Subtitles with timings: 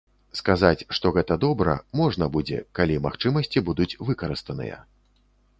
[0.37, 4.85] Сказаць, што гэта добра, можна будзе, калі магчымасці будуць выкарыстаныя.